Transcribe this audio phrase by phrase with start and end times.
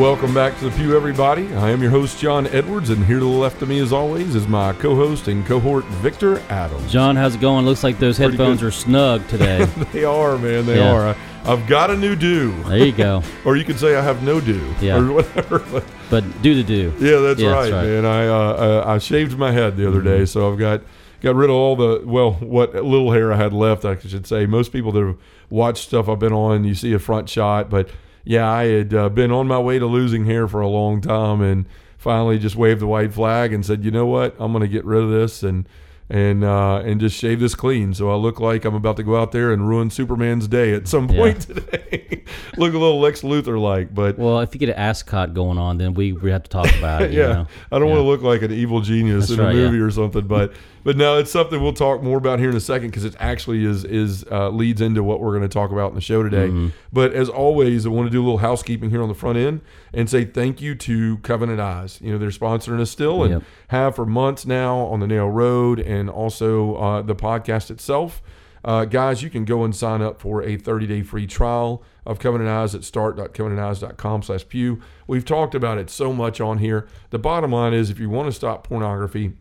[0.00, 1.54] Welcome back to the Pew, everybody.
[1.54, 4.34] I am your host, John Edwards, and here to the left of me, as always,
[4.34, 6.90] is my co host and cohort, Victor Adams.
[6.90, 7.64] John, how's it going?
[7.64, 9.64] Looks like those headphones are snug today.
[9.92, 10.90] they are, man, they Yeah.
[10.92, 11.08] are.
[11.08, 12.50] I, I've got a new do.
[12.64, 13.22] there you go.
[13.44, 14.74] Or you could say I have no do.
[14.80, 14.98] Yeah.
[14.98, 15.82] Or whatever.
[16.10, 16.92] But do the do.
[16.98, 17.84] yeah, that's Yeah, right, that's right.
[17.84, 18.02] Mm-hmm.
[18.02, 18.04] man.
[18.04, 20.82] I, uh, uh, I shaved my head the other day, so I've got.
[21.20, 24.44] Got rid of all the well, what little hair I had left, I should say.
[24.44, 25.16] Most people that have
[25.48, 27.88] watched stuff I've been on, you see a front shot, but
[28.24, 31.40] yeah, I had uh, been on my way to losing hair for a long time,
[31.40, 31.66] and
[31.98, 34.84] finally just waved the white flag and said, you know what, I'm going to get
[34.84, 35.66] rid of this and
[36.10, 39.16] and uh, and just shave this clean, so I look like I'm about to go
[39.18, 41.16] out there and ruin Superman's day at some Yeah.
[41.16, 42.24] point today.
[42.58, 45.78] look a little Lex Luthor like, but Well, if you get an ascot going on,
[45.78, 47.12] then we, we have to talk about it.
[47.12, 47.46] you yeah, know?
[47.72, 47.94] I don't Yeah.
[47.94, 49.62] want to look like an evil genius That's in a right, yeah.
[49.62, 50.52] movie or something, but
[50.84, 53.64] but no, it's something we'll talk more about here in a second because it actually
[53.64, 56.48] is is uh, leads into what we're going to talk about in the show today.
[56.48, 56.68] Mm-hmm.
[56.92, 59.62] But as always, I want to do a little housekeeping here on the front end
[59.92, 61.98] and say thank you to Covenant Eyes.
[62.00, 63.42] You know, they're sponsoring us still and Yep.
[63.68, 68.22] have for months now on the Narrow Road and also uh, the podcast itself.
[68.64, 72.48] Uh, guys, you can go and sign up for a 30-day free trial of Covenant
[72.48, 74.80] Eyes at start.covenanteyes.com slash pew.
[75.06, 76.88] We've talked about it so much on here.
[77.10, 79.34] The bottom line is if you want to stop pornography,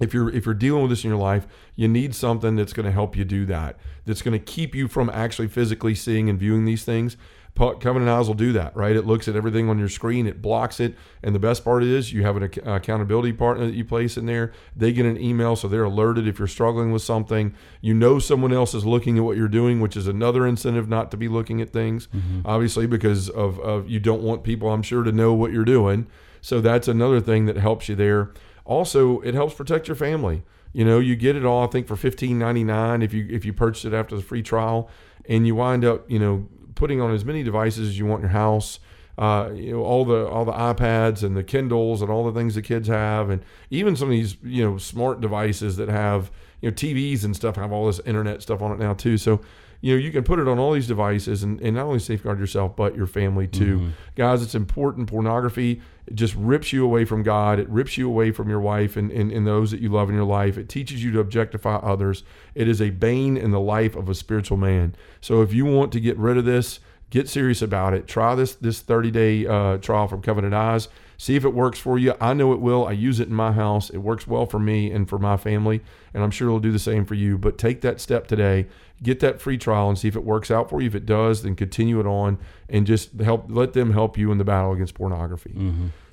[0.00, 2.86] if you're if you're dealing with this in your life, you need something that's going
[2.86, 3.76] to help you do that.
[4.04, 7.16] That's going to keep you from actually physically seeing and viewing these things.
[7.56, 8.94] Covenant Eyes will do that, right?
[8.94, 12.12] It looks at everything on your screen, it blocks it, and the best part is
[12.12, 14.52] you have an ac- accountability partner that you place in there.
[14.76, 17.54] They get an email, so they're alerted if you're struggling with something.
[17.80, 21.10] You know someone else is looking at what you're doing, which is another incentive not
[21.12, 22.42] to be looking at things, mm-hmm.
[22.44, 26.08] obviously because of, of you don't want people, I'm sure, to know what you're doing.
[26.42, 28.32] So that's another thing that helps you there.
[28.66, 30.42] Also, it helps protect your family.
[30.72, 31.64] You know, you get it all.
[31.64, 34.42] I think for fifteen ninety nine if you if you purchase it after the free
[34.42, 34.90] trial,
[35.28, 38.28] and you wind up you know putting on as many devices as you want in
[38.28, 38.78] your house.
[39.16, 42.54] Uh, you know all the all the iPads and the Kindles and all the things
[42.54, 46.30] the kids have, and even some of these you know smart devices that have
[46.60, 49.18] you know TVs and stuff have all this internet stuff on it now too.
[49.18, 49.40] So
[49.80, 52.38] you know you can put it on all these devices and, and not only safeguard
[52.38, 53.92] yourself but your family too.
[54.14, 55.08] Guys it's important.
[55.08, 57.58] Pornography it just rips you away from god.
[57.58, 60.14] It rips you away from your wife and, and, and those that you love in
[60.14, 60.56] your life.
[60.56, 62.22] It teaches you to objectify others.
[62.54, 64.94] It is a bane in the life of a spiritual man.
[65.20, 66.80] So if you want to get rid of this
[67.10, 68.06] get serious about it.
[68.06, 71.98] Try this this 30 day uh, trial from covenant eyes see if it works for
[71.98, 72.14] you.
[72.20, 72.86] I know it will.
[72.86, 73.90] I use it in my house.
[73.90, 75.82] It works well for me and for my family
[76.14, 77.36] and i'm sure it'll do the same for you.
[77.36, 78.66] But take that step today.
[79.02, 80.86] Get that free trial and see if it works out for you.
[80.86, 82.38] If it does then continue it on
[82.68, 85.52] and just help let them help you in the battle against pornography.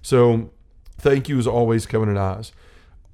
[0.01, 0.51] So
[0.97, 2.51] thank you as always covenant eyes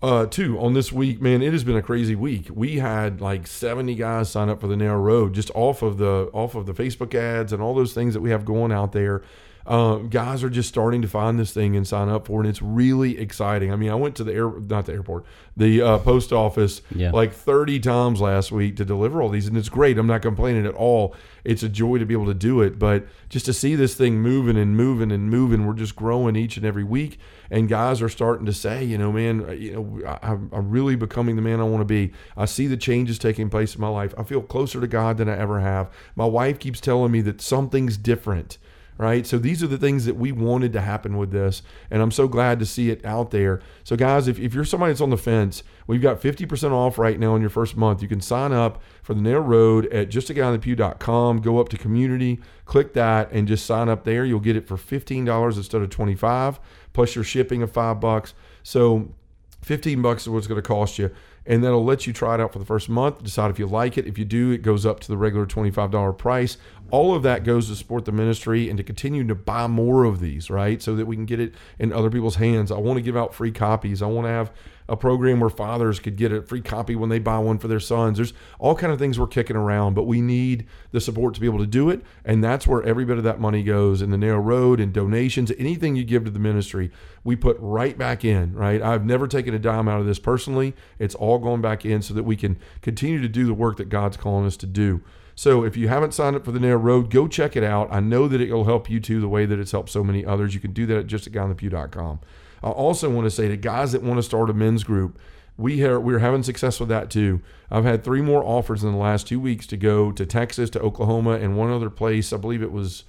[0.02, 2.48] uh, two on this week, man, it has been a crazy week.
[2.54, 6.30] We had like 70 guys sign up for the narrow road just off of the
[6.34, 9.24] off of the Facebook ads and all those things that we have going out there.
[9.70, 12.46] Um, guys are just starting to find this thing and sign up for it.
[12.46, 13.72] And it's really exciting.
[13.72, 15.26] I mean, I went to the air, not the airport,
[15.56, 17.12] the uh, post office Yeah.
[17.12, 19.46] like 30 times last week to deliver all these.
[19.46, 20.00] And it's great.
[20.00, 21.16] I'm not complaining at all.
[21.44, 22.80] It's a joy to be able to do it.
[22.80, 26.58] But just to see this thing moving and moving and moving, we're just growing each
[26.58, 27.20] and every week.
[27.52, 30.70] And guys are starting to say, you know, man, uh, you know, I, I'm I'm
[30.72, 32.12] really becoming the man I want to be.
[32.36, 34.14] I see the changes taking place in my life.
[34.18, 35.92] I feel closer to God than I ever have.
[36.16, 38.58] My wife keeps telling me that something's different
[39.00, 39.26] right?
[39.26, 42.28] So these are the things that we wanted to happen with this, and I'm so
[42.28, 43.62] glad to see it out there.
[43.86, 47.18] So guys, if, if you're somebody that's on the fence, we've got 50% off right
[47.18, 48.02] now in your first month.
[48.02, 51.40] You can sign up for the Narrow Road at justaguyonthepew.com.
[51.40, 54.26] Go up to community, click that, and just sign up there.
[54.26, 56.60] You'll get it for $15 instead of 25
[56.92, 58.34] plus your shipping of five bucks.
[58.64, 59.14] So
[59.62, 61.10] 15 bucks is what it's going to cost you
[61.46, 63.98] and that'll let you try it out for the first month decide if you like
[63.98, 66.58] it if you do it goes up to the regular $25 price
[66.92, 70.20] all of that goes to support the ministry and to continue to buy more of
[70.20, 73.02] these right so that we can get it in other people's hands i want to
[73.02, 74.52] give out free copies i want to have
[74.90, 77.80] a program where fathers could get a free copy when they buy one for their
[77.80, 78.18] sons.
[78.18, 81.46] There's all kind of things we're kicking around, but we need the support to be
[81.46, 84.18] able to do it, and that's where every bit of that money goes in the
[84.18, 86.92] narrow road and donations, anything you give to the ministry,
[87.24, 88.54] we put right back in.
[88.54, 88.82] Right?
[88.82, 90.74] I've never taken a dime out of this personally.
[90.98, 93.90] It's all going back in so that we can continue to do the work that
[93.90, 95.02] God's calling us to do.
[95.40, 97.88] So if you haven't signed up for the Narrow Road, go check it out.
[97.94, 100.26] I know that it will help you too, the way that it's helped so many
[100.26, 100.54] others.
[100.54, 102.20] You can do that at justaguyonthepew.com.
[102.62, 105.18] I also want to say to guys that want to start a men's group,
[105.56, 107.40] we are we're having success with that too.
[107.72, 110.82] I've had three more offers in the last two weeks to go to Texas, to
[110.82, 112.34] Oklahoma, and one other place.
[112.34, 113.06] I believe it was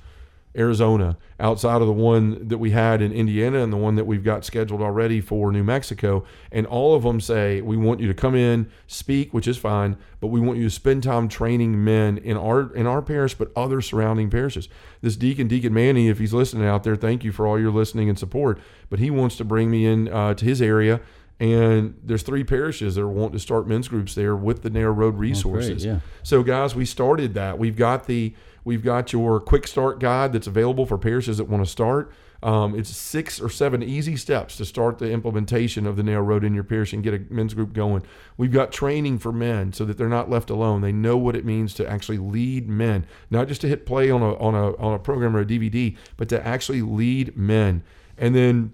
[0.57, 4.25] Arizona, outside of the one that we had in Indiana and the one that we've
[4.25, 6.25] got scheduled already for New Mexico.
[6.51, 9.97] And all of them say, We want you to come in, speak, which is fine,
[10.19, 13.53] but we want you to spend time training men in our in our parish, but
[13.55, 14.69] other surrounding parishes.
[15.03, 18.09] This deacon, Deacon Manny, if he's listening out there, thank you for all your listening
[18.09, 18.59] and support.
[18.89, 21.01] But he wants to bring me in uh, to his area.
[21.39, 24.93] And there's three parishes that are wanting to start men's groups there with the narrow
[24.93, 25.87] road resources.
[25.87, 26.01] yeah.
[26.23, 27.59] So, guys, we started that.
[27.59, 28.35] We've got the
[28.71, 32.13] We've got your quick start guide that's available for parishes that want to start.
[32.41, 36.45] Um, it's six or seven easy steps to start the implementation of the narrow road
[36.45, 38.05] in your parish and get a men's group going.
[38.37, 40.83] We've got training for men so that they're not left alone.
[40.83, 44.23] They know what it means to actually lead men, not just to hit play on
[44.23, 47.83] a on a on a program or a DVD, but to actually lead men.
[48.17, 48.73] And then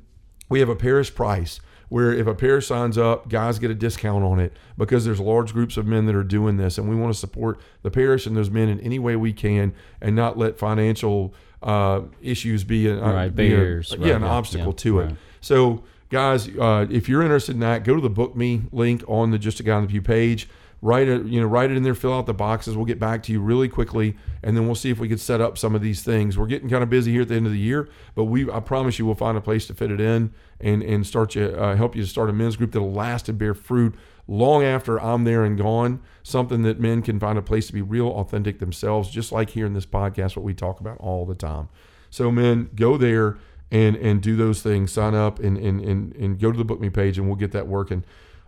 [0.50, 4.24] we have a parish price where if a parish signs up, guys get a discount
[4.24, 7.12] on it because there's large groups of men that are doing this, and we want
[7.12, 10.58] to support the parish and those men in any way we can, and not let
[10.58, 15.00] financial uh, issues be, a, Right, be a- yeah, right, an yeah, obstacle yeah, to
[15.00, 15.16] it.
[15.40, 19.30] So, guys, uh, if you're interested in that, go to the Book Me link on
[19.30, 20.48] the Just a Guy on the Pew page.
[20.82, 21.94] Write it, you know, write it in there.
[21.94, 22.76] Fill out the boxes.
[22.76, 25.40] We'll get back to you really quickly, and then we'll see if we can set
[25.40, 26.36] up some of these things.
[26.36, 28.60] We're getting kind of busy here at the end of the year, but we, I
[28.60, 31.76] promise you, we'll find a place to fit it in and and start you, uh,
[31.76, 33.94] help you to start a men's group that'll last and bear fruit
[34.28, 36.00] long after I'm there and gone.
[36.22, 39.66] Something that men can find a place to be real, authentic themselves, just like here
[39.66, 41.68] in this podcast, what we talk about all the time.
[42.10, 43.38] So, men, go there
[43.70, 44.92] and and do those things.
[44.92, 47.52] Sign up and and and, and go to the Book Me page, and we'll get
[47.52, 48.04] that working.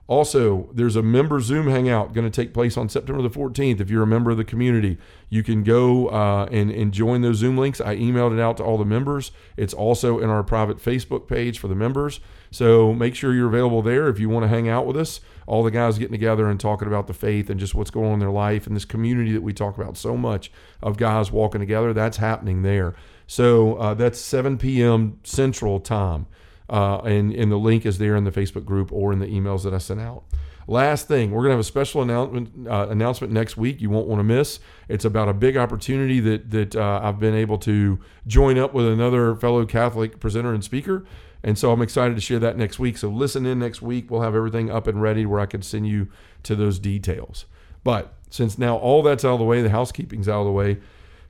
[0.08, 3.78] Also, there's a member Zoom hangout going to take place on September the 14th.
[3.78, 4.96] If you're a member of the community,
[5.28, 7.78] you can go uh, and, and join those Zoom links.
[7.78, 9.32] I emailed it out to all the members.
[9.58, 12.20] It's also in our private Facebook page for the members.
[12.50, 15.20] So make sure you're available there if you want to hang out with us.
[15.46, 18.14] All the guys getting together and talking about the faith and just what's going on
[18.14, 20.50] in their life and this community that we talk about so much
[20.82, 21.92] of guys walking together.
[21.92, 22.94] That's happening there.
[23.26, 25.20] So uh, that's 7 p.m.
[25.22, 26.26] Central Time.
[26.68, 29.62] Uh, and, and the link is there in the Facebook group or in the emails
[29.64, 30.24] that I sent out.
[30.66, 33.80] Last thing, we're going to have a special announcement uh, announcement next week.
[33.80, 34.60] You won't want to miss.
[34.86, 38.86] It's about a big opportunity that that uh, I've been able to join up with
[38.86, 41.06] another fellow Catholic presenter and speaker,
[41.42, 42.98] and so I'm excited to share that next week.
[42.98, 44.10] So listen in next week.
[44.10, 46.08] We'll have everything up and ready where I can send you
[46.42, 47.46] to those details.
[47.82, 50.76] But since now all that's out of the way, the housekeeping's out of the way.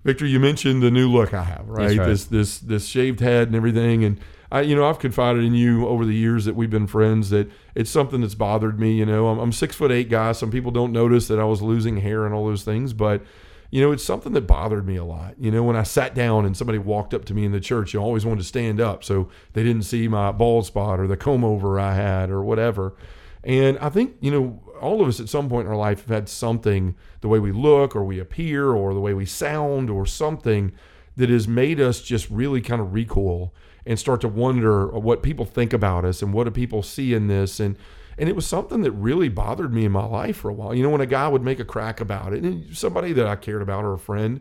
[0.02, 1.96] Victor, you mentioned the new look I have, right?
[1.96, 2.06] right.
[2.08, 4.18] This this this shaved head and everything, and
[4.50, 7.50] I, you know, I've confided in you over the years that we've been friends that
[7.74, 8.92] it's something that's bothered me.
[8.92, 10.32] You know, I'm, I'm six foot eight guy.
[10.32, 13.22] Some people don't notice that I was losing hair and all those things, but
[13.70, 15.34] you know, it's something that bothered me a lot.
[15.38, 17.92] You know, when I sat down and somebody walked up to me in the church,
[17.92, 21.18] you always wanted to stand up so they didn't see my bald spot or the
[21.18, 22.94] comb over I had or whatever.
[23.44, 26.08] And I think, you know, all of us at some point in our life have
[26.08, 30.06] had something, the way we look or we appear or the way we sound or
[30.06, 30.72] something
[31.16, 33.52] that has made us just really kind of recoil
[33.88, 37.26] and start to wonder what people think about us and what do people see in
[37.26, 37.76] this and
[38.18, 40.74] and it was something that really bothered me in my life for a while.
[40.74, 43.36] You know, when a guy would make a crack about it, and somebody that I
[43.36, 44.40] cared about or a friend,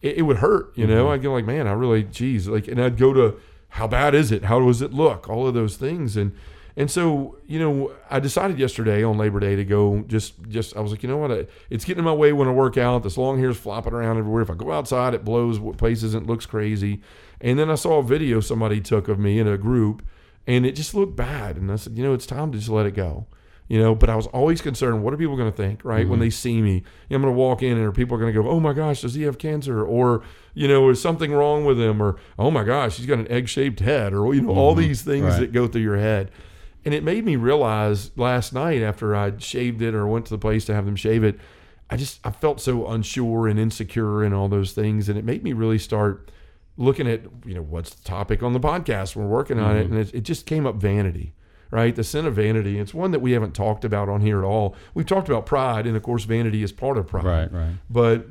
[0.00, 0.70] it, it would hurt.
[0.78, 1.14] You know, mm-hmm.
[1.14, 3.40] I'd go like, man, I really, geez, like, and I'd go to,
[3.70, 4.44] how bad is it?
[4.44, 5.28] How does it look?
[5.28, 6.36] All of those things, and
[6.76, 10.04] and so you know, I decided yesterday on Labor Day to go.
[10.06, 11.32] Just just I was like, you know what?
[11.32, 13.02] I, it's getting in my way when I work out.
[13.02, 14.42] This long hair's flopping around everywhere.
[14.42, 17.00] If I go outside, it blows places and it looks crazy.
[17.40, 20.02] And then I saw a video somebody took of me in a group,
[20.46, 21.56] and it just looked bad.
[21.56, 23.26] And I said, you know, it's time to just let it go.
[23.68, 25.02] You know, but I was always concerned.
[25.02, 26.20] What are people going to think, right, when mm-hmm.
[26.20, 26.84] they see me?
[27.10, 29.14] I'm going to walk in, and people are going to go, "Oh my gosh, does
[29.14, 30.22] he have cancer?" Or
[30.54, 32.00] you know, is something wrong with him?
[32.00, 34.82] Or oh my gosh, he's got an egg-shaped head, or you know, all mm-hmm.
[34.82, 35.40] these things Right.
[35.40, 36.30] that go through your head.
[36.86, 40.38] And it made me realize last night after I'd shaved it or went to the
[40.38, 41.36] place to have them shave it,
[41.90, 45.42] I just I felt so unsure and insecure and all those things, and it made
[45.42, 46.30] me really start
[46.76, 49.16] looking at you know what's the topic on the podcast.
[49.16, 49.96] We're working on it, mm-hmm.
[49.96, 51.34] and it, it just came up vanity,
[51.72, 51.94] right?
[51.94, 52.78] The sin of vanity.
[52.78, 54.76] It's one that we haven't talked about on here at all.
[54.94, 57.24] We've talked about pride, and of course, vanity is part of pride.
[57.24, 57.74] Right, right.
[57.90, 58.26] But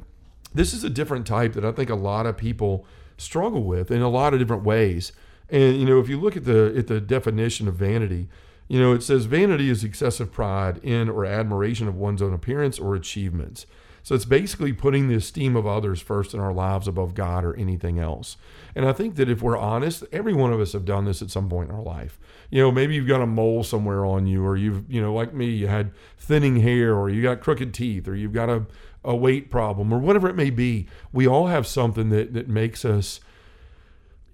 [0.53, 2.85] this is a different type that I think a lot of people
[3.17, 5.11] struggle with in a lot of different ways.
[5.49, 8.27] And you know, if you look at the at the definition of vanity,
[8.67, 12.79] you know, it says vanity is excessive pride in or admiration of one's own appearance
[12.79, 13.65] or achievements.
[14.05, 17.55] So it's basically putting the esteem of others first in our lives above God or
[17.55, 18.37] anything else.
[18.75, 21.31] And I think that if we're honest, every one of us have done this at
[21.31, 22.19] some point in our life.
[22.51, 25.33] You know, maybe you've got a mole somewhere on you, or you've, you know, like
[25.33, 28.67] me, you had thinning hair, or you got crooked teeth, or you've got a,
[29.03, 30.87] a weight problem, or whatever it may be.
[31.11, 33.19] We all have something that, that makes us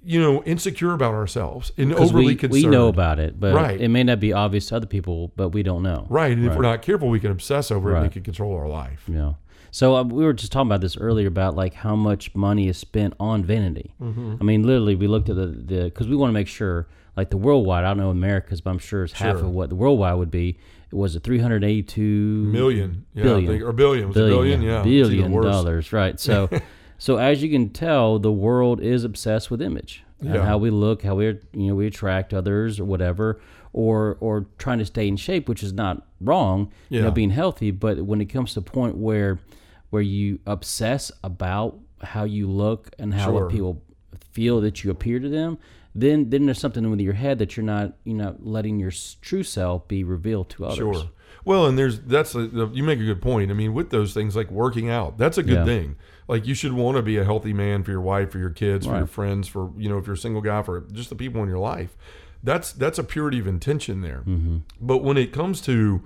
[0.04, 2.64] you know, insecure about ourselves and overly we, concerned.
[2.64, 3.80] we know about it, but Right.
[3.80, 6.08] it may not be obvious to other people, but we don't know.
[6.10, 6.32] Right.
[6.36, 8.12] And if we're not careful, we can obsess over it and Right.
[8.12, 9.04] it can control our life.
[9.08, 9.34] Yeah.
[9.70, 12.78] So uh, we were just talking about this earlier about like how much money is
[12.78, 13.94] spent on vanity.
[14.02, 14.36] Mm-hmm.
[14.42, 17.30] I mean, literally, we looked at the the because we want to make sure like
[17.30, 17.86] the worldwide.
[17.86, 19.46] I don't know America's, but I'm sure it's half Sure.
[19.46, 20.58] of what the worldwide would be.
[20.92, 23.06] It was a 382 Million.
[23.14, 23.24] Yeah.
[23.24, 23.50] Billion.
[23.50, 24.08] I think, or billion.
[24.10, 24.62] Was it billion?
[24.62, 24.84] Yeah.
[24.84, 26.20] Billion dollars, right?
[26.20, 26.50] So,
[27.02, 30.46] so as you can tell, the world is obsessed with image and Yeah.
[30.46, 33.42] how we look, how we you know we attract others or whatever,
[33.74, 37.72] or or trying to stay in shape, which is not wrong, you know, being healthy.
[37.72, 39.40] But when it comes to a point where
[39.90, 43.50] where you obsess about how you look and how Sure.
[43.50, 43.82] people
[44.32, 45.58] feel that you appear to them.
[45.94, 49.44] Then, then there's something with your head that you're not, you're not letting your true
[49.44, 50.78] self be revealed to others.
[50.78, 51.10] Sure.
[51.44, 53.50] Well, and there's that's a, you make a good point.
[53.52, 55.66] I mean, with those things like working out, that's a good Yeah.
[55.66, 55.96] thing.
[56.28, 58.86] Like you should want to be a healthy man for your wife, for your kids,
[58.86, 61.42] for your friends, for you know, if you're a single guy, for just the people
[61.44, 61.98] in your life.
[62.44, 64.24] That's that's a purity of intention there.
[64.26, 64.58] Mm-hmm.
[64.80, 66.02] But when it comes to,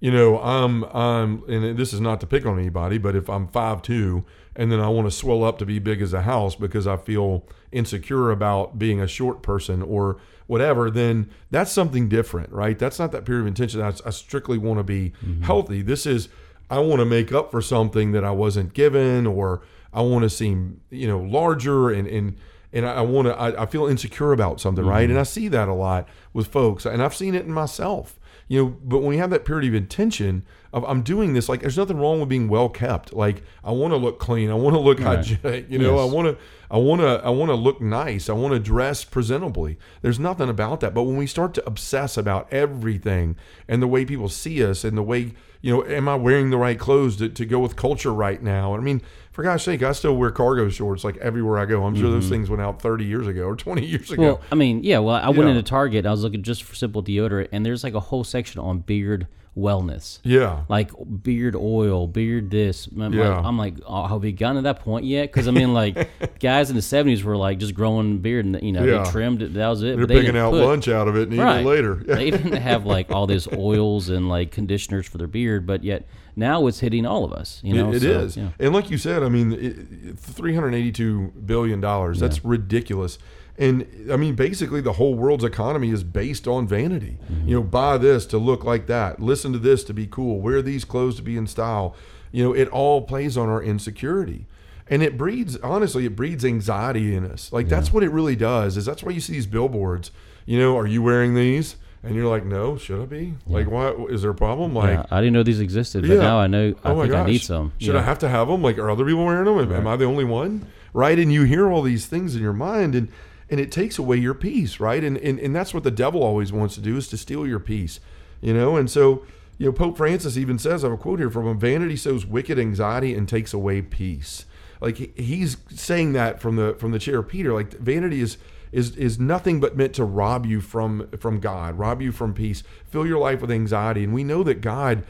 [0.00, 3.46] you know, I'm I'm and this is not to pick on anybody, but if I'm
[3.48, 4.24] five two
[4.56, 6.96] and then I want to swell up to be big as a house because I
[6.96, 12.78] feel insecure about being a short person or whatever, then that's something different, right?
[12.78, 13.80] That's not that period of intention.
[13.80, 15.42] I, I strictly want to be mm-hmm.
[15.42, 15.82] healthy.
[15.82, 16.28] This is
[16.70, 20.30] I want to make up for something that I wasn't given, or I want to
[20.30, 22.36] seem, you know, larger and and
[22.72, 23.36] and I want to.
[23.36, 25.02] I, I feel insecure about something, right?
[25.02, 25.20] And mm-hmm.
[25.20, 28.19] I see that a lot with folks, and I've seen it in myself.
[28.50, 31.60] You know, but when you have that purity of intention of I'm doing this, like
[31.60, 33.12] there's nothing wrong with being well kept.
[33.12, 35.66] Like I want to look clean, I want to look hygienic.
[35.70, 36.36] You know, I want to,
[36.68, 38.28] I want to, I want to look nice.
[38.28, 39.76] I want to dress presentably.
[40.02, 40.94] There's nothing about that.
[40.94, 43.36] But when we start to obsess about everything
[43.68, 46.56] and the way people see us and the way you know, am I wearing the
[46.56, 48.74] right clothes to, to go with culture right now?
[48.74, 51.84] I mean, for gosh sake, I still wear cargo shorts like everywhere I go.
[51.84, 52.32] I'm sure those mm-hmm.
[52.32, 54.22] things went out 30 years ago or 20 years ago.
[54.22, 54.98] Well, I mean, yeah.
[54.98, 56.06] Well, I went into Target.
[56.06, 59.26] I was looking just for simple deodorant, and there's like a whole section on beard
[59.56, 60.62] wellness, yeah.
[60.68, 60.90] like
[61.22, 62.86] beard oil, beard this.
[62.86, 63.40] I'm like, Yeah.
[63.40, 65.26] I'm like, oh, have we gotten to that point yet?
[65.32, 68.72] Because I mean, like, guys in the '70s were like just growing beard, and you
[68.72, 69.02] know, Yeah.
[69.04, 69.54] they trimmed it.
[69.54, 69.96] That was it.
[69.96, 71.60] They're they picking out put- lunch out of it and eating Right.
[71.60, 71.94] it later.
[72.06, 76.06] they didn't have like all these oils and like conditioners for their beard, but yet
[76.36, 77.60] now it's hitting all of us.
[77.64, 78.48] You know, It- it so, is, yeah.
[78.60, 82.20] and like you said, I mean, it, three hundred eighty-two billion dollars.
[82.20, 83.18] That's ridiculous.
[83.60, 87.18] And I mean, basically, the whole world's economy is based on vanity.
[87.30, 87.48] Mm-hmm.
[87.48, 90.62] You know, buy this to look like that, listen to this to be cool, wear
[90.62, 91.94] these clothes to be in style.
[92.32, 94.46] You know, it all plays on our insecurity,
[94.88, 95.58] and it breeds.
[95.58, 97.52] Honestly, it breeds anxiety in us.
[97.52, 98.78] Like that's what it really does.
[98.78, 100.10] Is that's why you see these billboards.
[100.46, 101.76] You know, are you wearing these?
[102.02, 103.34] And you're like, no, should I be?
[103.46, 103.90] Like, why?
[104.08, 104.74] Is there a problem?
[104.74, 106.20] Like, Yeah, I didn't know these existed, but Yeah.
[106.20, 106.74] now I know.
[106.82, 107.26] I oh my think gosh.
[107.26, 107.72] I need some.
[107.78, 108.00] Should Yeah.
[108.00, 108.62] I have to have them?
[108.62, 109.58] Like, are other people wearing them?
[109.58, 110.66] Am, am I the only one?
[110.94, 111.18] Right?
[111.18, 113.08] And you hear all these things in your mind, and
[113.50, 115.02] and it takes away your peace, right?
[115.02, 117.60] And and and that's what the devil always wants to do is to steal your
[117.60, 118.00] peace,
[118.40, 118.76] you know.
[118.76, 119.24] And so,
[119.58, 122.24] you know, Pope Francis even says, I have a quote here from him: "Vanity sows
[122.24, 124.44] wicked anxiety and takes away peace."
[124.80, 127.52] Like he- he's saying that from the from the chair of Peter.
[127.52, 128.38] Like vanity is
[128.72, 132.62] is is nothing but meant to rob you from from God, rob you from peace,
[132.86, 134.04] fill your life with anxiety.
[134.04, 135.04] And we know that God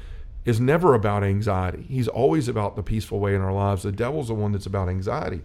[0.45, 1.85] is never about anxiety.
[1.89, 3.83] He's always about the peaceful way in our lives.
[3.83, 5.43] The devil's the one that's about anxiety.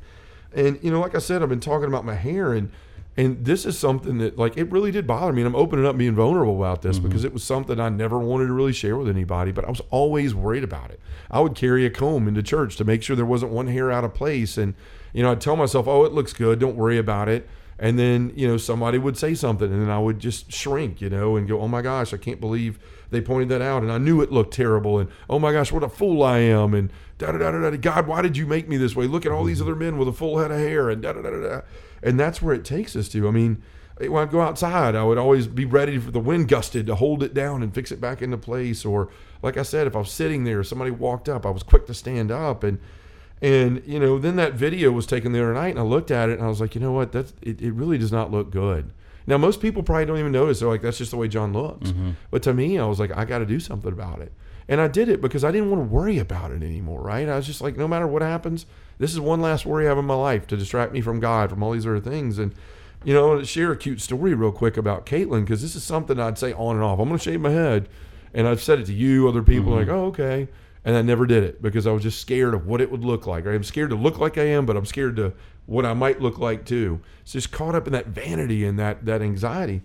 [0.54, 2.72] And you know, like I said, I've been talking about my hair and
[3.18, 5.42] and this is something that like it really did bother me.
[5.42, 7.08] And I'm opening up being vulnerable about this mm-hmm.
[7.08, 9.82] because it was something I never wanted to really share with anybody, but I was
[9.90, 11.00] always worried about it.
[11.32, 14.04] I would carry a comb into church to make sure there wasn't one hair out
[14.04, 14.58] of place.
[14.58, 14.76] And,
[15.14, 17.48] you know, I'd tell myself, oh, it looks good, don't worry about it.
[17.80, 21.10] And then, you know, somebody would say something and then I would just shrink, you
[21.10, 22.80] know, and go, oh my gosh, I can't believe
[23.12, 23.82] they pointed that out.
[23.82, 25.00] And I knew it looked terrible.
[25.00, 26.74] And oh my gosh, what a fool I am.
[26.74, 27.78] And da da da da da.
[27.78, 29.08] God, why did you make me this way?
[29.08, 29.68] Look at all these mm-hmm.
[29.68, 31.62] other men with a full head of hair and da da da da da.
[32.06, 33.28] And that's where it takes us to.
[33.28, 33.62] I mean,
[33.98, 37.24] when I go outside, I would always be ready for the wind gusted to hold
[37.24, 38.86] it down and fix it back into place.
[38.86, 39.10] Or,
[39.42, 41.94] like I said, if I was sitting there, somebody walked up, I was quick to
[41.94, 42.64] stand up.
[42.64, 42.80] And
[43.42, 46.30] and you know, then that video was taken the other night, and I looked at
[46.30, 47.12] it, and I was like, you know what?
[47.12, 47.62] That's it.
[47.62, 48.92] It really does not look good.
[49.28, 50.60] Now, most people probably don't even notice.
[50.60, 51.90] They're like, that's just the way John looks.
[51.90, 52.12] Mm-hmm.
[52.30, 54.32] But to me, I was like, I got to do something about it.
[54.68, 57.30] And I did it because I didn't want to worry about it anymore, right?
[57.30, 58.66] I was just like, no matter what happens,
[58.98, 61.50] this is one last worry I have in my life to distract me from God,
[61.50, 62.40] from all these other things.
[62.40, 62.54] And,
[63.04, 65.76] you know, I want to share a cute story real quick about Caitlin because this
[65.76, 67.00] is something I'd say on and off.
[67.00, 67.88] I'm going to shave my head.
[68.34, 69.80] And I've said it to you, other people, mm-hmm.
[69.80, 70.48] like, oh, okay.
[70.84, 73.26] And I never did it because I was just scared of what it would look
[73.26, 73.46] like.
[73.46, 73.56] Right?
[73.56, 75.34] I'm scared to look like I am, but I'm scared to
[75.66, 77.02] what I might look like too.
[77.22, 79.82] It's just caught up in that vanity and that that anxiety.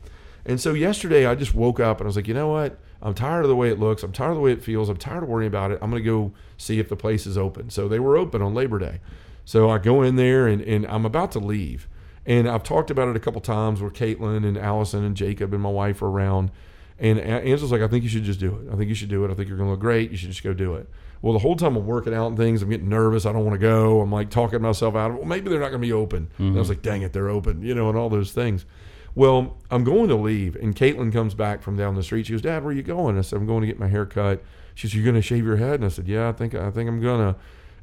[0.50, 2.76] And so yesterday I just woke up and I was like, you know what?
[3.00, 4.02] I'm tired of the way it looks.
[4.02, 4.88] I'm tired of the way it feels.
[4.88, 5.78] I'm tired of worrying about it.
[5.80, 7.70] I'm going to go see if the place is open.
[7.70, 8.98] So they were open on Labor Day.
[9.44, 11.88] So I go in there and, and I'm about to leave.
[12.26, 15.62] And I've talked about it a couple times where Caitlin and Allison and Jacob and
[15.62, 16.50] my wife are around.
[16.98, 18.72] And Angela's like, I think you should just do it.
[18.72, 19.30] I think you should do it.
[19.30, 20.10] I think you're going to look great.
[20.10, 20.88] You should just go do it.
[21.22, 23.24] Well, the whole time I'm working out and things, I'm getting nervous.
[23.24, 24.00] I don't want to go.
[24.00, 25.18] I'm like talking myself out of it.
[25.20, 26.28] Well, maybe they're not going to be open.
[26.38, 26.58] And I mm-hmm.
[26.58, 28.66] was like, dang it, they're open, you know, and all those things.
[29.14, 32.26] Well, I'm going to leave, and Caitlin comes back from down the street.
[32.26, 34.06] She goes, "Dad, where are you going?" I said, "I'm going to get my hair
[34.06, 34.42] cut."
[34.74, 36.70] She says, "You're going to shave your head?" And I said, "Yeah, I think I
[36.70, 37.36] think I'm gonna."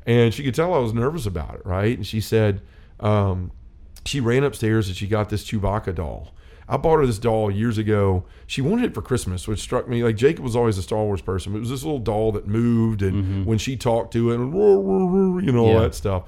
[0.05, 1.97] And she could tell I was nervous about it, right?
[1.97, 2.61] And she said,
[3.01, 3.51] um,
[4.05, 6.33] she ran upstairs and she got this Chewbacca doll.
[6.69, 8.23] I bought her this doll years ago.
[8.45, 10.03] She wanted it for Christmas, which struck me.
[10.05, 11.51] Like Jacob was always a Star Wars person.
[11.51, 14.53] But it was this little doll that moved, and when she talked to it, and
[15.45, 15.79] you know all Yeah.
[15.81, 16.23] that stuff.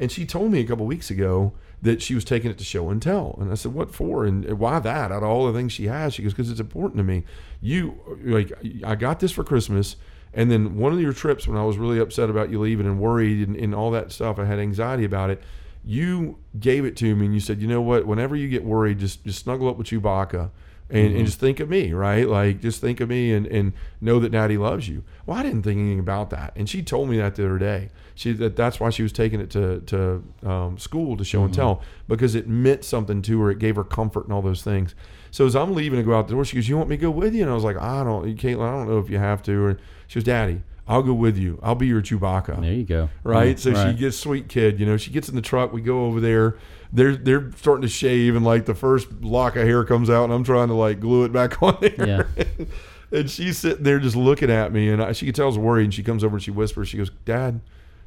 [0.00, 1.52] And she told me a couple weeks ago
[1.82, 3.38] that she was taking it to show and tell.
[3.40, 4.24] And I said, "What for?
[4.24, 5.12] And why that?
[5.12, 7.24] Out of all the things she has?" She goes, "Because it's important to me.
[7.60, 8.52] You like,
[8.82, 9.96] I got this for Christmas."
[10.32, 12.98] And then one of your trips when I was really upset about you leaving and
[12.98, 15.42] worried and, and all that stuff, I had anxiety about it.
[15.84, 18.06] You gave it to me and you said, you know what?
[18.06, 20.50] Whenever you get worried, just just snuggle up with Chewbacca
[20.90, 22.28] and, and just think of me, right?
[22.28, 25.04] Like just think of me and, and know that Daddy loves you.
[25.26, 27.90] Well, I didn't think anything about that, and she told me that the other day.
[28.14, 31.54] She that that's why she was taking it to to um, school to show and
[31.54, 33.50] tell because it meant something to her.
[33.50, 34.94] It gave her comfort and all those things.
[35.30, 37.02] So as I'm leaving to go out the door, she goes, "You want me to
[37.02, 38.68] go with you?" And I was like, "I don't, Caitlin.
[38.68, 41.58] I don't know if you have to." And she goes, "Daddy, I'll go with you.
[41.62, 43.08] I'll be your Chewbacca." There you go.
[43.24, 43.56] right?
[43.56, 44.80] Mm, So she gets sweet kid.
[44.80, 45.72] You know, she gets in the truck.
[45.72, 46.56] We go over there.
[46.92, 50.32] They're they're starting to shave, and like the first lock of hair comes out, and
[50.32, 52.26] I'm trying to like glue it back on there.
[52.36, 52.54] Yeah.
[53.18, 55.58] and she's sitting there just looking at me, and I, she could tell I was
[55.58, 55.84] worried.
[55.84, 57.60] And she comes over and she whispers, she goes, "Dad,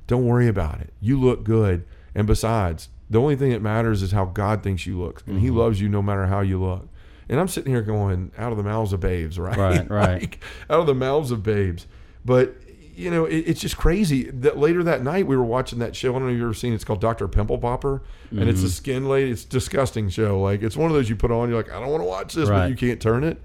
[0.07, 0.91] don't worry about it.
[0.99, 1.85] You look good.
[2.15, 5.47] And besides, the only thing that matters is how God thinks you look, and He
[5.47, 5.57] Mm-hmm.
[5.57, 6.87] loves you no matter how you look."
[7.29, 9.57] And I'm sitting here going, out of the mouths of babes, right?
[9.57, 10.21] Right, right.
[10.21, 11.87] Like, out of the mouths of babes.
[12.25, 12.55] But
[12.95, 16.11] you know, it, it's just crazy that later that night we were watching that show.
[16.11, 16.73] I don't know if you've ever seen.
[16.73, 16.75] it.
[16.75, 18.71] It's called Doctor Pimple Popper, and it's a mm-hmm.
[18.71, 19.31] skin lady.
[19.31, 20.39] It's a disgusting show.
[20.39, 21.49] Like it's one of those you put on.
[21.49, 23.41] You're like, I don't want to watch this, but you can't turn it.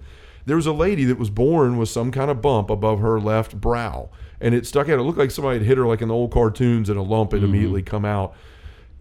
[0.47, 3.61] There was a lady that was born with some kind of bump above her left
[3.61, 4.99] brow, and it stuck out.
[4.99, 7.33] It looked like somebody had hit her, like in the old cartoons, and a lump
[7.33, 7.51] had mm-hmm.
[7.51, 8.35] immediately come out.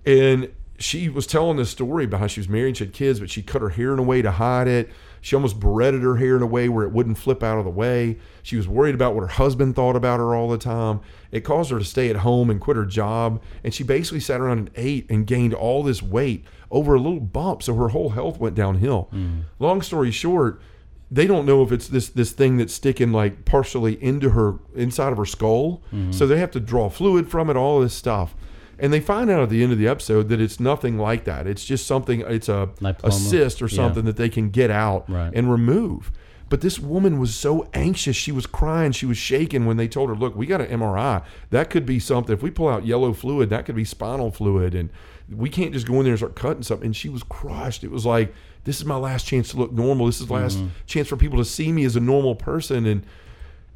[0.05, 3.19] And she was telling this story about how she was married, and she had kids,
[3.19, 4.89] but she cut her hair in a way to hide it.
[5.21, 7.71] She almost beretted her hair in a way where it wouldn't flip out of the
[7.71, 8.17] way.
[8.43, 11.01] She was worried about what her husband thought about her all the time.
[11.31, 13.41] It caused her to stay at home and quit her job.
[13.63, 17.19] And she basically sat around and ate and gained all this weight over a little
[17.19, 17.63] bump.
[17.63, 19.09] So her whole health went downhill.
[19.11, 19.41] Mm.
[19.59, 20.61] Long story short,
[21.09, 25.11] they don't know if it's this this thing that's sticking like partially into her inside
[25.11, 25.81] of her skull.
[25.87, 26.11] Mm-hmm.
[26.11, 28.35] So they have to draw fluid from it, all this stuff.
[28.79, 31.47] And they find out at the end of the episode that it's nothing like that.
[31.47, 32.21] It's just something.
[32.21, 32.69] It's a,
[33.03, 33.75] a cyst or Yeah.
[33.75, 35.31] something that they can get out Right.
[35.33, 36.11] and remove.
[36.49, 38.15] But this woman was so anxious.
[38.15, 38.93] She was crying.
[38.93, 41.21] She was shaking when they told her, "Look, we got an MRI.
[41.49, 42.33] That could be something.
[42.33, 44.89] If we pull out yellow fluid, that could be spinal fluid, and
[45.29, 47.83] we can't just go in there and start cutting something." And she was crushed.
[47.83, 50.05] It was like, "This is my last chance to look normal.
[50.05, 50.67] This is the last mm-hmm.
[50.85, 53.03] chance for people to see me as a normal person." And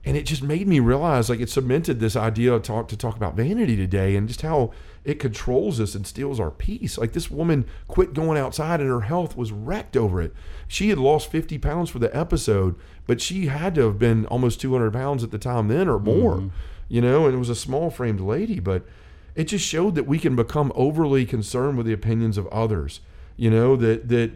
[0.03, 3.15] and it just made me realize like it cemented this idea of talk to talk
[3.15, 4.71] about vanity today and just how
[5.03, 6.97] it controls us and steals our peace.
[6.97, 10.33] Like this woman quit going outside and her health was wrecked over it.
[10.67, 14.61] She had lost 50 pounds for the episode but she had to have been almost
[14.61, 16.55] 200 pounds at the time then or more mm-hmm.
[16.87, 18.83] you know and it was a small framed lady but
[19.35, 23.01] it just showed that we can become overly concerned with the opinions of others
[23.37, 24.31] you know that that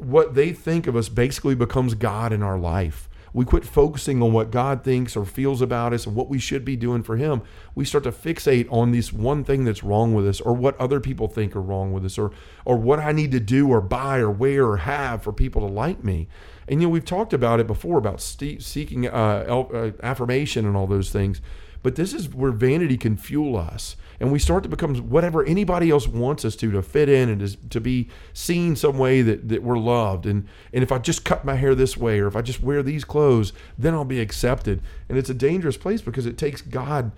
[0.00, 3.08] what they think of us basically becomes God in our life.
[3.32, 6.64] We quit focusing on what God thinks or feels about us and what we should
[6.64, 7.42] be doing for Him.
[7.74, 11.00] We start to fixate on this one thing that's wrong with us or what other
[11.00, 12.32] people think are wrong with us or,
[12.64, 15.72] or what I need to do or buy or wear or have for people to
[15.72, 16.28] like me.
[16.68, 20.86] And, you know, we've talked about it before about seeking uh, uh, affirmation and all
[20.86, 21.40] those things.
[21.82, 23.96] But this is where vanity can fuel us.
[24.18, 27.70] And we start to become whatever anybody else wants us to, to fit in and
[27.70, 30.26] to, be seen some way that, that we're loved.
[30.26, 32.82] And, and if I just cut my hair this way or if I just wear
[32.82, 34.82] these clothes, then I'll be accepted.
[35.08, 37.12] And it's a dangerous place because it takes God,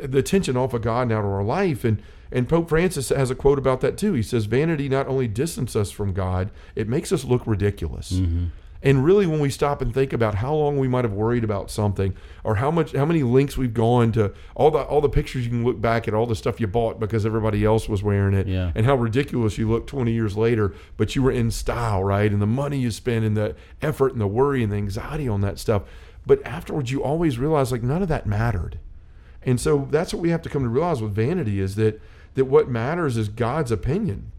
[0.00, 1.82] the attention off of God and out of our life.
[1.82, 2.00] And,
[2.30, 4.12] and Pope Francis has a quote about that too.
[4.12, 8.12] He says, Vanity not only distances us from God, it makes us look ridiculous.
[8.12, 8.46] Mm-hmm.
[8.84, 11.70] And really, when we stop and think about how long we might have worried about
[11.70, 15.44] something, or how much, how many links we've gone to, all the all the pictures
[15.44, 18.34] you can look back at, all the stuff you bought because everybody else was wearing
[18.34, 18.72] it, Yeah.
[18.74, 22.30] and how ridiculous you look 20 years later, but you were in style, right?
[22.30, 25.40] And the money you spent, and the effort, and the worry, and the anxiety on
[25.40, 25.82] that stuff.
[26.26, 28.78] But afterwards, you always realize like none of that mattered.
[29.42, 32.00] And so that's what we have to come to realize with vanity is that
[32.34, 34.30] that what matters is God's opinion.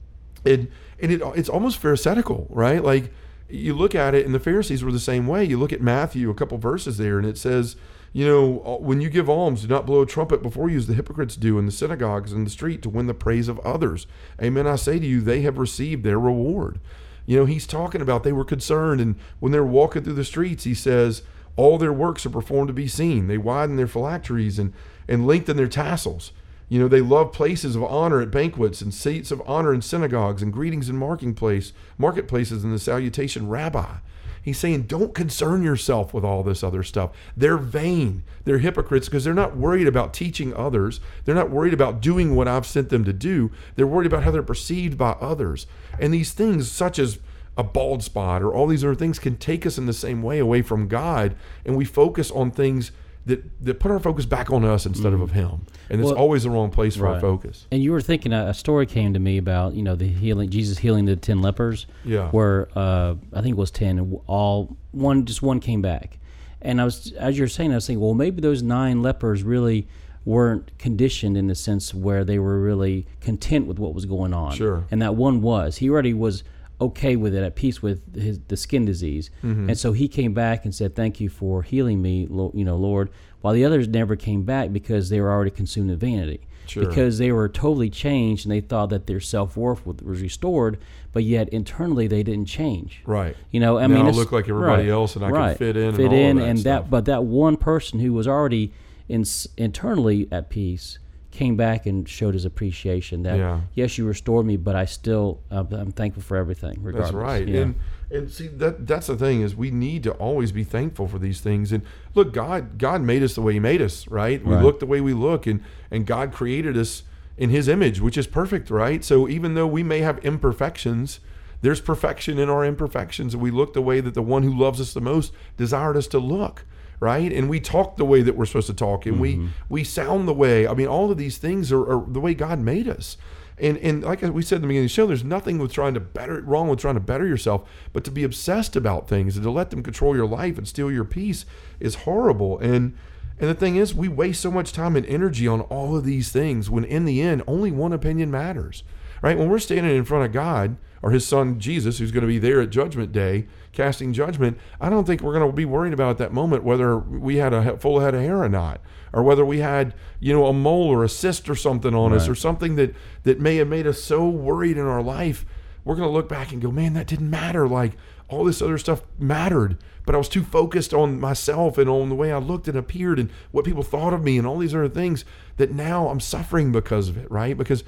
[0.45, 0.67] And
[1.01, 2.83] and it it's almost pharisaical, right?
[2.83, 3.11] Like
[3.49, 5.43] you look at it, and the Pharisees were the same way.
[5.43, 7.75] You look at Matthew, a couple verses there, and it says,
[8.11, 10.93] you know, when you give alms, do not blow a trumpet before you, as the
[10.93, 14.07] hypocrites do in the synagogues and the street to win the praise of others.
[14.41, 14.65] Amen.
[14.65, 16.79] I say to you, they have received their reward.
[17.25, 20.63] You know, he's talking about they were concerned, and when they're walking through the streets,
[20.63, 21.23] he says,
[21.57, 23.27] all their works are performed to be seen.
[23.27, 24.73] They widen their phylacteries and,
[25.07, 26.31] and lengthen their tassels.
[26.67, 30.41] You know, they love places of honor at banquets and seats of honor in synagogues
[30.41, 33.97] and greetings in marking place, marketplaces and the salutation rabbi.
[34.41, 37.09] He's saying, don't concern yourself with all this other stuff.
[37.35, 38.23] They're vain.
[38.43, 40.99] They're hypocrites because they're not worried about teaching others.
[41.23, 43.49] They're not worried about doing what I've sent them to do.
[43.75, 45.65] They're worried about how they're perceived by others.
[45.99, 47.17] And these things, such as
[47.57, 50.37] a bald spot or all these other things, can take us in the same way
[50.37, 51.35] away from God.
[51.65, 52.91] And we focus on things
[53.25, 55.65] that, that put our focus back on us instead of of Him.
[55.89, 57.67] And it's Well, always the wrong place for our focus.
[57.71, 60.49] And you were thinking a, a story came to me about you know the healing
[60.49, 61.87] Jesus healing the ten lepers.
[62.03, 62.29] Yeah.
[62.29, 66.19] Where uh, I think it was ten, all one just one came back,
[66.61, 69.87] and I was as you're saying, I was thinking, well, maybe those nine lepers really
[70.23, 74.53] weren't conditioned in the sense where they were really content with what was going on.
[74.55, 74.85] Sure.
[74.89, 75.77] And that one was.
[75.77, 76.43] He already was
[76.81, 79.69] okay with it, at peace with his the skin disease, Mm-hmm.
[79.69, 82.75] and so he came back and said, "Thank you for healing me, Lo- you know,
[82.77, 83.09] Lord."
[83.41, 86.83] While the others never came back because they were already consumed in vanity Sure.
[86.87, 90.79] because they were totally changed and they thought that their self worth was restored,
[91.13, 93.03] but yet internally they didn't change.
[93.05, 93.37] Right.
[93.51, 95.89] You know, I Now mean, I look like everybody else and I can fit in
[95.89, 96.83] and fit of in, that and stuff.
[96.85, 98.71] that, but that one person who was already
[99.07, 99.23] in,
[99.57, 100.97] internally at peace
[101.35, 103.61] came back and showed his appreciation that Yeah.
[103.73, 106.77] yes, you restored me, but I still uh, I'm thankful for everything.
[106.81, 107.11] Regardless.
[107.11, 107.47] That's right.
[107.47, 107.61] Yeah.
[107.61, 107.75] And
[108.11, 111.41] and see that that's the thing is we need to always be thankful for these
[111.41, 111.71] things.
[111.71, 114.43] And look, God God made us the way He made us, right?
[114.45, 114.63] We Right.
[114.63, 117.03] look the way we look, and and God created us
[117.37, 119.03] in His image, which is perfect, right?
[119.03, 121.19] So even though we may have imperfections.
[121.61, 124.79] There's perfection in our imperfections, and we look the way that the one who loves
[124.79, 126.63] us the most desired us to look,
[126.99, 127.31] right?
[127.31, 129.47] And we talk the way that we're supposed to talk, and we mm-hmm.
[129.69, 130.67] we sound the way.
[130.67, 133.17] I mean, all of these things are, are the way God made us.
[133.57, 135.93] And and like we said in the beginning of the show, there's nothing with trying
[135.93, 139.43] to better wrong with trying to better yourself, but to be obsessed about things and
[139.43, 141.45] to let them control your life and steal your peace
[141.79, 142.59] is horrible.
[142.59, 142.97] And
[143.39, 146.31] and the thing is, we waste so much time and energy on all of these
[146.31, 148.83] things when in the end, only one opinion matters.
[149.21, 149.37] Right?
[149.37, 152.37] When we're standing in front of God or his son Jesus, who's going to be
[152.37, 156.11] there at judgment day, casting judgment, I don't think we're going to be worried about
[156.11, 158.81] at that moment whether we had a full head of hair or not,
[159.13, 162.27] or whether we had, you know, a mole or a cyst or something on us,
[162.27, 165.45] or something that that may have made us so worried in our life.
[165.83, 167.67] We're going to look back and go, man, that didn't matter.
[167.67, 167.93] Like
[168.27, 172.15] all this other stuff mattered, but I was too focused on myself and on the
[172.15, 174.89] way I looked and appeared and what people thought of me and all these other
[174.89, 175.25] things
[175.57, 177.57] that now I'm suffering because of it, right?
[177.57, 177.83] Because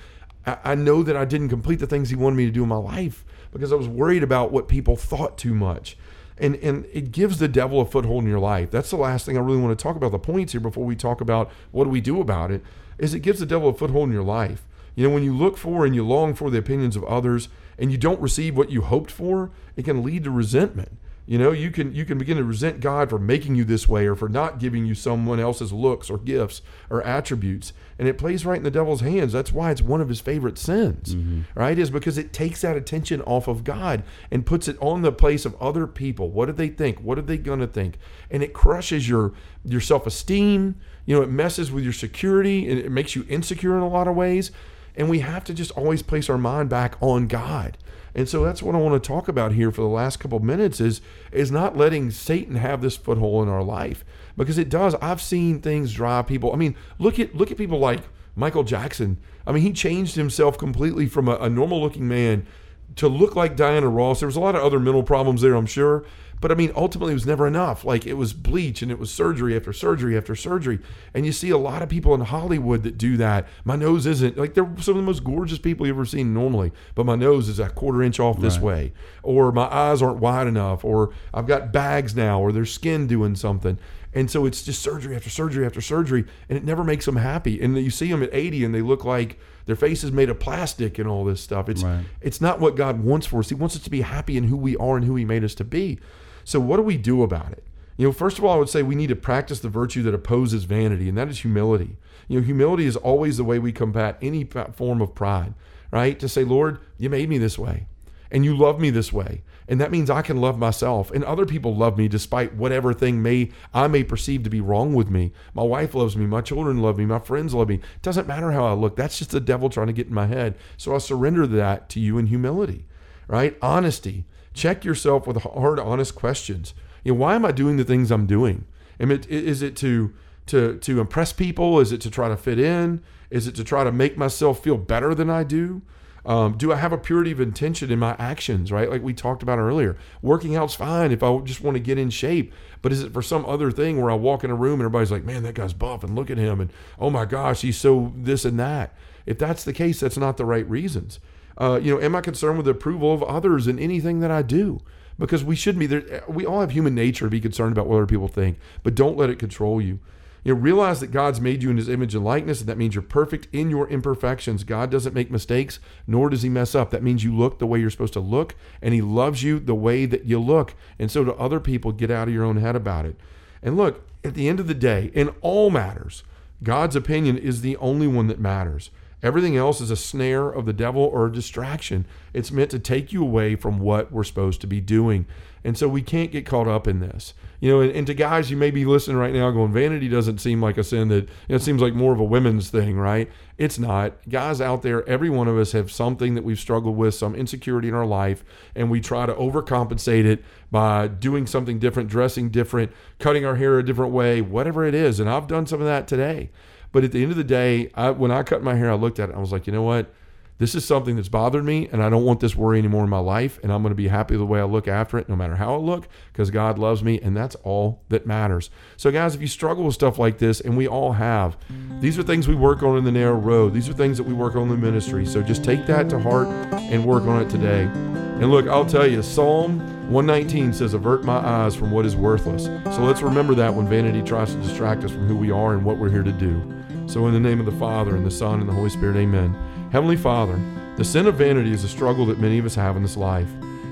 [0.47, 2.77] I, know that I didn't complete the things He wanted me to do in my
[2.77, 5.97] life because I was worried about what people thought too much.
[6.37, 8.71] And, and it gives the devil a foothold in your life.
[8.71, 10.11] That's the last thing I really want to talk about.
[10.11, 12.63] The points here before we talk about what do we do about it
[12.97, 14.65] is it gives the devil a foothold in your life.
[14.95, 17.91] You know, when you look for and you long for the opinions of others and
[17.91, 20.97] you don't receive what you hoped for, it can lead to resentment.
[21.27, 24.07] You know, you can you can begin to resent God for making you this way
[24.07, 27.73] or for not giving you someone else's looks or gifts or attributes.
[27.99, 29.33] And it plays right in the devil's hands.
[29.33, 31.15] That's why it's one of his favorite sins.
[31.15, 31.41] Mm-hmm.
[31.53, 31.77] Right?
[31.77, 35.43] Is because it takes that attention off of God and puts it on the place
[35.43, 36.29] of other people.
[36.29, 37.01] What do they think?
[37.01, 37.99] What are they gonna think?
[38.31, 39.33] And it crushes your
[39.65, 40.75] your self-esteem.
[41.05, 44.07] You know, it messes with your security and it makes you insecure in a lot
[44.07, 44.51] of ways.
[44.95, 47.77] And we have to just always place our mind back on God.
[48.17, 50.43] And so that's what I want to talk about here for the last couple of
[50.43, 51.01] minutes is
[51.31, 54.03] is not letting Satan have this foothold in our life
[54.35, 54.95] because it does.
[54.95, 56.51] I've seen things drive people.
[56.51, 57.99] I mean, look at look at people like
[58.35, 59.19] Michael Jackson.
[59.45, 62.47] I mean, he changed himself completely from a, a normal looking man
[62.95, 64.19] to look like Diana Ross.
[64.21, 66.03] There was a lot of other mental problems there, I'm sure.
[66.39, 67.83] But I mean, ultimately, it was never enough.
[67.83, 70.77] Like it was bleach and it was surgery after surgery after surgery.
[71.13, 73.47] And you see a lot of people in Hollywood that do that.
[73.65, 76.71] My nose isn't like they're some of the most gorgeous people you've ever seen normally,
[76.93, 80.45] but my nose is a quarter inch off this way, or my eyes aren't wide
[80.47, 83.79] enough, or I've got bags now, or their skin doing something.
[84.13, 87.61] And so it's just surgery after surgery after surgery, and it never makes them happy.
[87.61, 90.39] And you see them at 80 and they look like their face is made of
[90.39, 91.67] plastic and all this stuff.
[91.67, 92.05] It's Right.
[92.21, 93.49] it's not what God wants for us.
[93.49, 95.53] He wants us to be happy in who we are and who He made us
[95.55, 95.99] to be.
[96.47, 97.65] So what do we do about it?
[97.97, 100.13] You know, first of all, I would say we need to practice the virtue that
[100.13, 101.97] opposes vanity, and that is humility.
[102.29, 105.55] You know, humility is always the way we combat any form of pride,
[105.91, 106.17] right?
[106.17, 107.87] To say, Lord, you made me this way,
[108.31, 111.45] and you love me this way, and that means I can love myself, and other
[111.45, 115.33] people love me despite whatever thing may I may perceive to be wrong with me.
[115.53, 117.75] My wife loves me, my children love me, my friends love me.
[117.75, 118.95] It doesn't matter how I look.
[118.95, 120.55] That's just the devil trying to get in my head.
[120.77, 122.85] So I surrender that to you in humility,
[123.27, 123.57] right?
[123.61, 124.23] Honesty
[124.57, 126.73] check yourself with hard, honest questions.
[127.03, 128.65] You know, why am I doing the things I'm doing?
[128.99, 130.13] Am it, is it to
[130.47, 131.79] to to impress people?
[131.79, 133.01] Is it to try to fit in?
[133.29, 135.81] Is it to try to make myself feel better than I do?
[136.25, 138.89] Um, do I have a purity of intention in my actions, right?
[138.89, 139.97] Like we talked about earlier.
[140.21, 143.21] Working out's fine if I just want to get in shape, but is it for
[143.21, 145.71] some other thing where I walk in a room and everybody's like, man, that guy's
[145.71, 148.93] buff and look at him and oh my gosh, he's so this and that?
[149.25, 151.19] If that's the case, that's not the right reasons.
[151.57, 154.41] Uh, you know, am I concerned with the approval of others in anything that I
[154.41, 154.79] do?
[155.17, 156.23] Because we shouldn't be there.
[156.27, 159.17] We all have human nature to be concerned about what other people think, but don't
[159.17, 159.99] let it control you.
[160.43, 162.93] You know, realize that God's made you in his image and likeness, and that means
[162.93, 164.63] you're perfect in your imperfections.
[164.63, 166.91] God doesn't make mistakes, nor does he mess up.
[166.91, 169.75] That means you look the way you're supposed to look, and he loves you the
[169.75, 170.75] way that you look.
[170.99, 173.17] And so to other people, get out of your own head about it.
[173.61, 176.23] And look, at the end of the day, in all matters,
[176.63, 178.89] God's opinion is the only one that matters.
[179.23, 182.05] Everything else is a snare of the devil or a distraction.
[182.33, 185.25] It's meant to take you away from what we're supposed to be doing.
[185.63, 187.33] And so we can't get caught up in this.
[187.59, 190.37] You know, and, and to guys, you may be listening right now going, vanity doesn't
[190.37, 192.95] seem like a sin that, you know, it seems like more of a women's thing,
[192.95, 193.29] right?
[193.57, 194.13] It's not.
[194.29, 197.87] Guys out there, every one of us have something that we've struggled with, some insecurity
[197.87, 202.91] in our life, and we try to overcompensate it by doing something different, dressing different,
[203.17, 205.19] cutting our hair a different way, whatever it is.
[205.19, 206.51] And I've done some of that today.
[206.91, 209.19] But at the end of the day, I, when I cut my hair, I looked
[209.19, 209.35] at it.
[209.35, 210.13] I was like, you know what?
[210.59, 213.19] This is something that's bothered me and I don't want this worry anymore in my
[213.19, 213.59] life.
[213.61, 215.75] And I'm going to be happy the way I look after it, no matter how
[215.75, 217.19] I look, because God loves me.
[217.21, 218.69] And that's all that matters.
[218.95, 221.57] So, guys, if you struggle with stuff like this, and we all have,
[221.99, 223.73] these are things we work on in the narrow road.
[223.73, 225.25] These are things that we work on in the ministry.
[225.25, 227.83] So just take that to heart and work on it today.
[227.83, 229.79] And look, I'll tell you, Psalm
[230.11, 232.65] 119 says, Avert my eyes from what is worthless.
[232.95, 235.83] So let's remember that when vanity tries to distract us from who we are and
[235.83, 236.61] what we're here to do.
[237.07, 239.55] So, in the name of the Father, and the Son, and the Holy Spirit, amen.
[239.91, 240.59] Heavenly Father,
[240.97, 243.47] the sin of vanity is a struggle that many of us have in this life.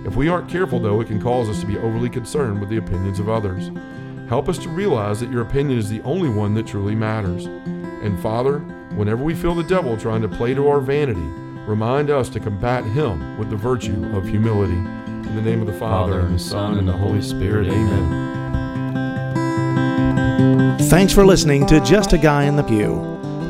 [0.05, 2.75] If we aren't careful, though, it can cause us to be overly concerned with the
[2.77, 3.71] opinions of others.
[4.27, 7.45] Help us to realize that your opinion is the only one that truly matters.
[7.45, 8.59] And Father,
[8.95, 11.21] whenever we feel the devil trying to play to our vanity,
[11.65, 14.73] remind us to combat him with the virtue of humility.
[14.73, 18.33] In the name of the Father, Father, and the Son, and the Holy Spirit, amen.
[20.89, 23.14] Thanks for listening to Just a Guy in the Pew.